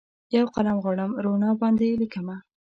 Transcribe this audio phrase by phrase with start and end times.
[0.35, 2.37] یوقلم غواړم روڼا باندې لیکمه